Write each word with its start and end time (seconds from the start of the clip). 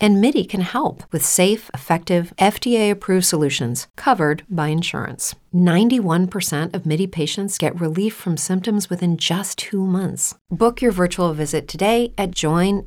And 0.00 0.20
MIDI 0.20 0.44
can 0.44 0.60
help 0.60 1.02
with 1.10 1.24
safe, 1.24 1.70
effective, 1.74 2.32
FDA 2.38 2.88
approved 2.88 3.24
solutions 3.24 3.88
covered 3.96 4.44
by 4.48 4.68
insurance. 4.68 5.34
91% 5.52 6.72
of 6.72 6.86
MIDI 6.86 7.08
patients 7.08 7.58
get 7.58 7.80
relief 7.80 8.14
from 8.14 8.36
symptoms 8.36 8.88
within 8.88 9.16
just 9.16 9.58
two 9.58 9.84
months. 9.84 10.36
Book 10.52 10.80
your 10.80 10.92
virtual 10.92 11.32
visit 11.32 11.66
today 11.66 12.12
at 12.16 12.30
joinmidi.com. 12.30 12.86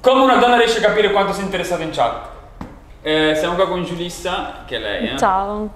Come 0.00 0.22
una 0.22 0.38
donna 0.38 0.56
riesce 0.56 0.78
a 0.78 0.80
capire 0.80 1.10
quanto 1.10 1.34
sei 1.34 1.44
interessato 1.44 1.82
in 1.82 1.90
chat? 1.90 2.28
Eh, 3.02 3.34
siamo 3.36 3.56
qua 3.56 3.68
con 3.68 3.84
Giulissa, 3.84 4.64
che 4.66 4.76
è 4.76 4.78
lei, 4.78 5.10
eh? 5.10 5.18
Ciao. 5.18 5.70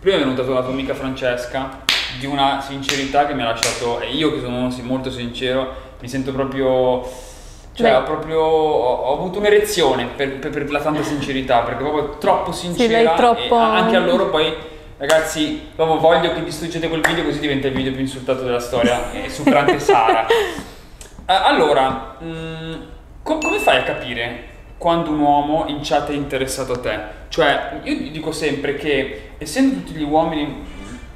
Prima 0.00 0.16
è 0.16 0.18
venuta 0.18 0.42
la 0.42 0.62
tua 0.62 0.72
amica 0.72 0.94
Francesca, 0.94 1.82
di 2.18 2.26
una 2.26 2.60
sincerità 2.60 3.26
che 3.26 3.34
mi 3.34 3.42
ha 3.42 3.46
lasciato, 3.46 4.00
e 4.00 4.10
io 4.10 4.32
che 4.32 4.40
sono 4.40 4.68
molto 4.82 5.08
sincero, 5.12 5.72
mi 6.00 6.08
sento 6.08 6.32
proprio 6.32 7.30
cioè, 7.74 7.96
ho 7.96 8.02
proprio 8.02 8.40
ho, 8.40 8.92
ho 8.94 9.14
avuto 9.14 9.38
un'erezione 9.38 10.06
per, 10.16 10.38
per- 10.38 10.50
per 10.50 10.70
la 10.70 10.80
tanta 10.80 11.02
sincerità, 11.02 11.60
perché 11.60 11.82
proprio 11.82 12.16
troppo 12.18 12.52
sincera. 12.52 12.98
e 13.14 13.16
troppo- 13.16 13.56
anche 13.56 13.96
a 13.96 14.00
loro 14.00 14.28
poi, 14.30 14.54
ragazzi, 14.98 15.68
proprio 15.74 15.98
voglio 15.98 16.32
che 16.34 16.42
distruggete 16.44 16.88
quel 16.88 17.00
video 17.00 17.24
così 17.24 17.40
diventa 17.40 17.66
il 17.68 17.74
video 17.74 17.92
più 17.92 18.00
insultato 18.00 18.42
della 18.42 18.60
storia, 18.60 19.10
e 19.12 19.28
superante 19.30 19.78
Sara. 19.78 20.26
Eh, 20.26 21.32
allora, 21.34 22.16
mh, 22.18 22.74
co- 23.22 23.38
come 23.38 23.58
fai 23.58 23.78
a 23.78 23.82
capire 23.84 24.50
quando 24.76 25.10
un 25.10 25.20
uomo 25.20 25.64
in 25.68 25.78
chat 25.82 26.10
è 26.10 26.14
interessato 26.14 26.72
a 26.72 26.78
te? 26.78 26.98
Cioè, 27.28 27.80
io 27.84 28.10
dico 28.10 28.32
sempre 28.32 28.74
che 28.74 29.30
essendo 29.38 29.76
tutti 29.76 29.92
gli 29.92 30.02
uomini, 30.02 30.64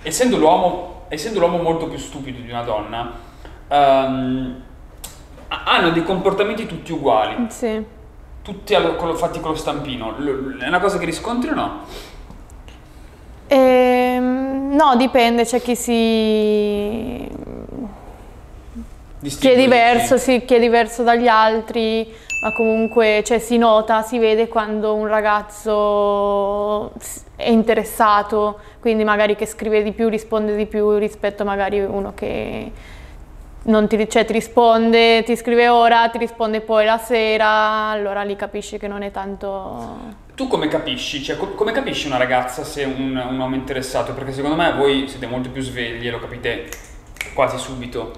essendo 0.02 0.36
l'uomo, 0.36 1.04
essendo 1.08 1.40
l'uomo 1.40 1.58
molto 1.58 1.86
più 1.88 1.98
stupido 1.98 2.40
di 2.40 2.48
una 2.50 2.62
donna, 2.62 3.12
ha- 3.68 4.64
hanno 5.48 5.90
dei 5.90 6.02
comportamenti 6.04 6.66
tutti 6.66 6.92
uguali, 6.92 7.46
Sì. 7.48 7.84
tutti 8.42 8.74
allo- 8.74 9.14
fatti 9.14 9.40
con 9.40 9.50
lo 9.52 9.56
stampino. 9.56 10.16
È 10.58 10.66
una 10.66 10.80
cosa 10.80 10.98
che 10.98 11.04
riscontri 11.04 11.50
o 11.50 11.54
no? 11.54 11.80
Ehm, 13.48 14.74
no, 14.74 14.96
dipende, 14.96 15.44
c'è 15.44 15.60
chi 15.60 15.76
si... 15.76 17.28
chi 19.20 19.48
è 19.48 19.56
diverso, 19.56 20.18
sì. 20.18 20.32
sì, 20.40 20.44
chi 20.44 20.54
è 20.54 20.60
diverso 20.60 21.02
dagli 21.04 21.28
altri, 21.28 22.12
ma 22.42 22.52
comunque 22.52 23.22
cioè, 23.24 23.38
si 23.38 23.56
nota, 23.56 24.02
si 24.02 24.18
vede 24.18 24.48
quando 24.48 24.94
un 24.94 25.06
ragazzo 25.06 26.92
è 27.36 27.48
interessato, 27.48 28.58
quindi 28.80 29.04
magari 29.04 29.36
che 29.36 29.46
scrive 29.46 29.82
di 29.82 29.92
più, 29.92 30.08
risponde 30.08 30.56
di 30.56 30.66
più 30.66 30.96
rispetto 30.96 31.44
magari 31.44 31.80
uno 31.80 32.12
che 32.14 32.72
non 33.66 33.88
ti, 33.88 34.08
cioè, 34.08 34.24
ti 34.24 34.32
risponde, 34.32 35.22
ti 35.22 35.36
scrive 35.36 35.68
ora, 35.68 36.08
ti 36.08 36.18
risponde 36.18 36.60
poi 36.60 36.84
la 36.84 36.98
sera, 36.98 37.88
allora 37.90 38.22
lì 38.22 38.36
capisci 38.36 38.78
che 38.78 38.88
non 38.88 39.02
è 39.02 39.10
tanto... 39.10 40.24
Tu 40.34 40.48
come 40.48 40.68
capisci? 40.68 41.22
Cioè, 41.22 41.36
co- 41.36 41.54
come 41.54 41.72
capisci 41.72 42.06
una 42.06 42.18
ragazza 42.18 42.62
se 42.62 42.84
un, 42.84 43.16
un 43.16 43.38
uomo 43.38 43.54
è 43.54 43.58
interessato? 43.58 44.12
Perché 44.12 44.32
secondo 44.32 44.56
me 44.56 44.72
voi 44.74 45.08
siete 45.08 45.26
molto 45.26 45.48
più 45.50 45.62
svegli 45.62 46.06
e 46.06 46.10
lo 46.10 46.18
capite 46.18 46.68
quasi 47.34 47.56
subito. 47.58 48.12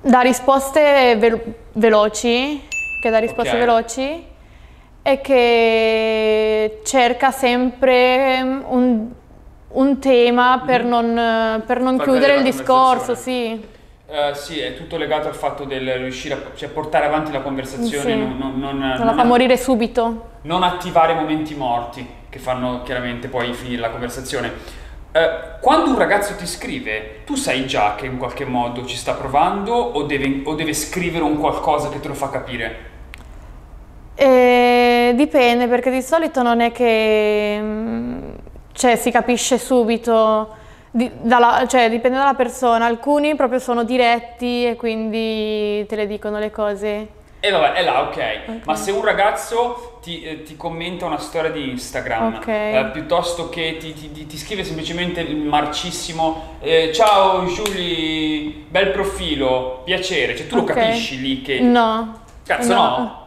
Da 0.00 0.20
risposte 0.20 1.16
vel- 1.16 1.54
veloci, 1.72 2.66
che 3.00 3.10
da 3.10 3.18
risposte 3.18 3.52
Ok. 3.52 3.58
veloci, 3.58 4.26
e 5.02 5.20
che 5.20 6.80
cerca 6.84 7.30
sempre 7.30 8.40
un, 8.66 9.06
un 9.68 9.98
tema 9.98 10.62
per 10.66 10.82
non, 10.84 11.62
per 11.64 11.80
non 11.80 11.98
chiudere 11.98 12.36
il 12.36 12.42
discorso, 12.42 13.14
sì. 13.14 13.72
Eh, 14.06 14.34
sì, 14.34 14.58
è 14.60 14.76
tutto 14.76 14.96
legato 14.98 15.28
al 15.28 15.34
fatto 15.34 15.64
del 15.64 15.94
riuscire 15.94 16.34
a 16.34 16.38
cioè, 16.54 16.68
portare 16.68 17.06
avanti 17.06 17.32
la 17.32 17.40
conversazione, 17.40 18.10
Sì. 18.12 18.16
non, 18.18 18.36
non- 18.38 18.58
non- 18.58 18.78
Non 18.78 19.06
la 19.06 19.14
fa 19.14 19.24
morire 19.24 19.56
subito. 19.56 20.32
non 20.42 20.62
attivare 20.62 21.14
momenti 21.14 21.54
morti 21.54 22.06
che 22.28 22.38
fanno 22.38 22.82
chiaramente 22.82 23.28
poi 23.28 23.52
finire 23.54 23.80
la 23.80 23.88
conversazione. 23.88 24.52
Eh, 25.12 25.28
quando 25.60 25.88
un 25.90 25.96
ragazzo 25.96 26.34
ti 26.34 26.46
scrive, 26.46 27.22
tu 27.24 27.34
sai 27.34 27.66
già 27.66 27.94
che 27.94 28.04
in 28.06 28.18
qualche 28.18 28.44
modo 28.44 28.84
ci 28.84 28.96
sta 28.96 29.14
provando 29.14 29.72
o 29.72 30.02
deve, 30.02 30.42
o 30.44 30.54
deve 30.54 30.74
scrivere 30.74 31.24
un 31.24 31.38
qualcosa 31.38 31.88
che 31.88 32.00
te 32.00 32.08
lo 32.08 32.14
fa 32.14 32.28
capire? 32.28 32.92
E 34.16 35.12
dipende, 35.16 35.66
perché 35.66 35.90
di 35.90 36.02
solito 36.02 36.42
non 36.42 36.60
è 36.60 36.70
che 36.72 37.58
mm, 37.60 38.18
cioè, 38.72 38.96
si 38.96 39.10
capisce 39.10 39.58
subito, 39.58 40.56
di- 40.96 41.10
dalla- 41.22 41.66
cioè, 41.66 41.90
dipende 41.90 42.16
dalla 42.18 42.34
persona. 42.34 42.86
Alcuni 42.86 43.34
proprio 43.34 43.58
sono 43.58 43.82
diretti 43.82 44.64
e 44.64 44.76
quindi 44.76 45.84
te 45.88 45.96
le 45.96 46.06
dicono 46.06 46.38
le 46.38 46.52
cose. 46.52 47.08
E 47.40 47.50
vabbè, 47.50 47.72
è 47.72 47.82
là, 47.82 48.02
ok. 48.02 48.62
Ma 48.64 48.74
se 48.76 48.90
un 48.92 49.04
ragazzo 49.04 49.98
ti, 50.02 50.22
eh, 50.22 50.42
ti 50.44 50.56
commenta 50.56 51.04
una 51.04 51.18
storia 51.18 51.50
di 51.50 51.68
Instagram, 51.70 52.36
Ok. 52.36 52.46
eh, 52.46 52.88
piuttosto 52.92 53.48
che 53.48 53.76
ti, 53.78 53.92
ti- 53.92 54.26
ti- 54.26 54.36
scrive 54.38 54.62
semplicemente 54.64 55.20
il 55.20 55.36
marcissimo 55.36 56.56
eh, 56.60 56.90
Ciao 56.94 57.44
Giulia, 57.46 58.52
bel 58.68 58.90
profilo, 58.92 59.82
piacere, 59.84 60.36
cioè 60.36 60.46
tu 60.46 60.54
lo 60.56 60.62
Ok. 60.62 60.72
capisci 60.74 61.20
lì 61.20 61.42
che... 61.42 61.58
No. 61.60 62.20
Cazzo 62.46 62.72
no? 62.74 63.22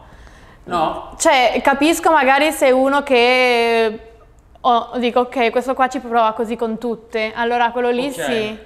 No? 0.64 1.14
Cioè, 1.20 1.60
capisco 1.64 2.10
magari 2.12 2.52
se 2.52 2.72
uno 2.72 3.04
che 3.04 4.07
oh, 4.70 4.98
dico 4.98 5.22
ok, 5.22 5.50
questo 5.50 5.74
qua 5.74 5.88
ci 5.88 6.00
prova 6.00 6.34
così 6.34 6.56
con 6.56 6.78
tutte, 6.78 7.32
allora 7.36 7.72
quello 7.72 7.90
lì 7.90 8.08
Ok. 8.08 8.14
sì. 8.14 8.58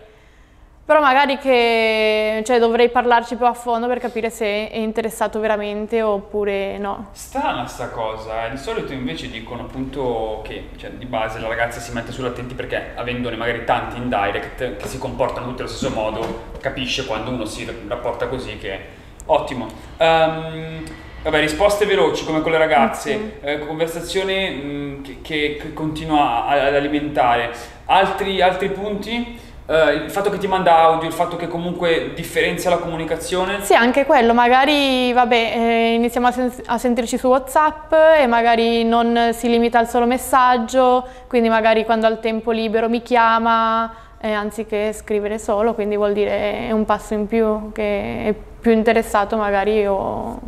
Però 0.84 1.00
magari 1.00 1.38
che 1.38 2.42
cioè, 2.44 2.60
dovrei 2.60 2.90
parlarci 2.90 3.36
più 3.36 3.46
a 3.46 3.54
fondo 3.54 3.88
per 3.88 4.00
capire 4.00 4.30
se 4.30 4.68
è 4.70 4.78
interessato 4.78 5.40
veramente 5.40 6.02
oppure 6.02 6.78
no. 6.80 7.10
Strana 7.12 7.66
sta 7.66 7.90
cosa, 7.90 8.48
eh. 8.48 8.50
di 8.50 8.58
solito 8.58 8.92
invece 8.92 9.30
dicono 9.30 9.62
appunto 9.62 10.42
che 10.44 10.70
cioè, 10.76 10.90
di 10.90 11.06
base 11.06 11.40
la 11.40 11.48
ragazza 11.48 11.80
si 11.80 11.94
mette 11.94 12.12
sull'attenti 12.12 12.56
perché 12.56 12.92
avendone 12.96 13.38
magari 13.38 13.64
tanti 13.64 13.98
in 13.98 14.10
direct 14.10 14.76
che 14.76 14.88
si 14.88 14.98
comportano 14.98 15.48
tutti 15.48 15.62
allo 15.62 15.70
stesso 15.70 15.94
modo, 15.94 16.42
capisce 16.60 17.06
quando 17.06 17.30
uno 17.30 17.46
si 17.46 17.66
rapporta 17.88 18.28
così 18.28 18.58
che 18.58 18.80
ottimo. 19.28 19.68
Ehm, 19.98 20.84
vabbè, 21.24 21.40
risposte 21.40 21.86
veloci 21.86 22.26
come 22.26 22.42
con 22.42 22.52
le 22.52 22.58
ragazze, 22.58 23.40
eh, 23.42 23.60
conversazione 23.60 24.50
mh, 24.50 25.02
che, 25.04 25.18
che- 25.22 25.58
che 25.62 25.74
continua 25.74 26.46
ad 26.46 26.76
alimentare. 26.76 27.52
Altri, 27.86 28.42
altri 28.42 28.70
punti? 28.70 29.50
Eh, 29.68 29.94
il 29.94 30.10
fatto 30.12 30.30
che 30.30 30.38
ti 30.38 30.48
manda 30.48 30.80
audio, 30.80 31.08
il 31.08 31.14
fatto 31.14 31.36
che 31.38 31.48
comunque 31.48 32.12
differenzia 32.14 32.70
la 32.72 32.78
comunicazione. 32.78 33.62
Sì, 33.62 33.74
anche 33.74 34.06
quello, 34.06 34.34
magari 34.34 35.14
vabbè, 35.14 35.36
eh, 35.56 35.94
iniziamo 35.94 36.28
a, 36.28 36.32
sen- 36.32 36.52
a 36.66 36.78
sentirci 36.78 37.18
su 37.18 37.28
WhatsApp 37.28 37.94
e 38.20 38.26
magari 38.28 38.84
non 38.84 39.30
si 39.34 39.48
limita 39.48 39.80
al 39.80 39.88
solo 39.88 40.06
messaggio, 40.06 41.06
quindi 41.28 41.48
magari 41.48 41.86
quando 41.86 42.08
ha 42.08 42.10
il 42.10 42.20
tempo 42.20 42.52
libero 42.52 42.90
mi 42.90 43.02
chiama 43.02 43.94
eh, 44.20 44.32
anziché 44.32 44.92
scrivere 44.94 45.38
solo, 45.38 45.74
quindi 45.74 45.96
vuol 45.96 46.14
dire 46.14 46.68
è 46.68 46.72
un 46.72 46.84
passo 46.84 47.14
in 47.14 47.28
più, 47.28 47.72
che 47.72 48.26
è 48.26 48.34
più 48.60 48.72
interessato 48.72 49.38
magari 49.38 49.86
o... 49.86 50.40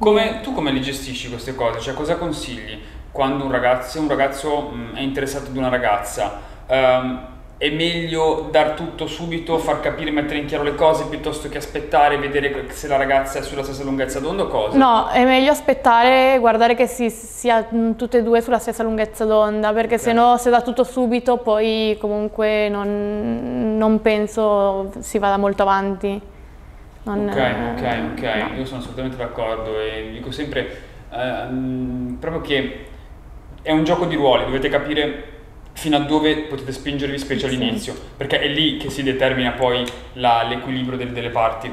Come, 0.00 0.40
tu 0.40 0.54
come 0.54 0.72
li 0.72 0.80
gestisci 0.80 1.28
queste 1.28 1.54
cose? 1.54 1.78
Cioè, 1.78 1.92
cosa 1.92 2.16
consigli 2.16 2.80
quando 3.12 3.44
un 3.44 3.50
ragazzo, 3.50 4.00
un 4.00 4.08
ragazzo 4.08 4.70
mh, 4.70 4.94
è 4.94 5.00
interessato 5.00 5.50
ad 5.50 5.56
una 5.58 5.68
ragazza? 5.68 6.40
Ehm, 6.66 7.28
è 7.58 7.68
meglio 7.68 8.48
dar 8.50 8.70
tutto 8.70 9.06
subito, 9.06 9.58
far 9.58 9.80
capire, 9.80 10.10
mettere 10.10 10.38
in 10.38 10.46
chiaro 10.46 10.62
le 10.62 10.74
cose 10.74 11.04
piuttosto 11.04 11.50
che 11.50 11.58
aspettare 11.58 12.14
e 12.14 12.18
vedere 12.18 12.70
se 12.70 12.88
la 12.88 12.96
ragazza 12.96 13.40
è 13.40 13.42
sulla 13.42 13.62
stessa 13.62 13.82
lunghezza 13.82 14.20
d'onda 14.20 14.44
o 14.44 14.46
cosa? 14.46 14.78
No, 14.78 15.08
è 15.08 15.22
meglio 15.26 15.50
aspettare 15.50 16.36
e 16.36 16.38
guardare 16.38 16.74
che 16.74 16.86
si 16.86 17.10
sia 17.10 17.66
mh, 17.68 17.96
tutte 17.96 18.16
e 18.18 18.22
due 18.22 18.40
sulla 18.40 18.58
stessa 18.58 18.82
lunghezza 18.82 19.26
d'onda, 19.26 19.74
perché 19.74 19.98
se 19.98 20.14
no 20.14 20.38
se 20.38 20.48
dà 20.48 20.62
tutto 20.62 20.82
subito 20.82 21.36
poi 21.36 21.98
comunque 22.00 22.70
non, 22.70 23.76
non 23.76 24.00
penso 24.00 24.92
si 25.00 25.18
vada 25.18 25.36
molto 25.36 25.60
avanti. 25.60 26.38
Non- 27.02 27.28
Ok, 27.28 27.36
ok, 27.36 27.98
ok, 28.12 28.22
no. 28.50 28.56
io 28.58 28.64
sono 28.66 28.80
assolutamente 28.80 29.16
d'accordo 29.16 29.80
e 29.80 30.10
dico 30.12 30.30
sempre 30.30 30.88
ehm, 31.12 32.16
proprio 32.20 32.40
che 32.42 32.86
è 33.62 33.72
un 33.72 33.84
gioco 33.84 34.04
di 34.06 34.14
ruoli, 34.16 34.44
dovete 34.44 34.68
capire 34.68 35.24
fino 35.72 35.96
a 35.96 36.00
dove 36.00 36.42
potete 36.42 36.72
spingervi 36.72 37.18
specie 37.18 37.48
Sì. 37.48 37.54
all'inizio, 37.54 37.94
perché 38.16 38.38
è 38.40 38.48
lì 38.48 38.76
che 38.76 38.90
si 38.90 39.02
determina 39.02 39.52
poi 39.52 39.84
la- 40.14 40.42
l'equilibrio 40.48 40.96
del- 40.98 41.12
delle 41.12 41.30
parti. 41.30 41.72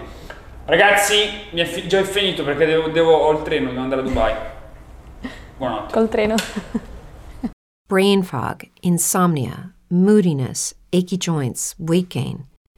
Ragazzi, 0.65 1.15
mi 1.51 1.61
è 1.61 1.65
fi- 1.65 1.87
già 1.87 2.01
finito 2.03 2.43
perché 2.43 2.65
devo, 2.65 2.87
devo- 2.89 3.13
ho 3.15 3.31
il 3.31 3.41
treno, 3.43 3.69
devo 3.69 3.81
andare 3.81 4.01
a 4.01 4.03
Dubai. 4.03 4.33
Buonanotte. 5.57 5.93
Col 5.93 6.09
treno. 6.09 6.35
Brain 7.87 8.21
fog, 8.23 8.69
insomnia, 8.81 9.73
moodiness, 9.89 10.75
achy 10.91 11.17
joints, 11.17 11.73
weight 11.79 12.07
gain. 12.11 12.45